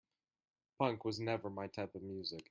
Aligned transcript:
Punk 0.79 1.05
was 1.05 1.19
never 1.19 1.47
my 1.51 1.67
type 1.67 1.93
of 1.93 2.01
music. 2.01 2.39